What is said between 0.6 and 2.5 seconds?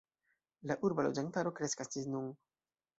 La urba loĝantaro kreskas ĝis nun.